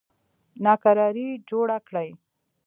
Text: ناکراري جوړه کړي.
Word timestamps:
ناکراري 0.65 1.27
جوړه 1.49 1.77
کړي. 1.87 2.09